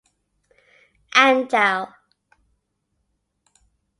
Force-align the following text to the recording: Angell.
Angell. 1.23 1.85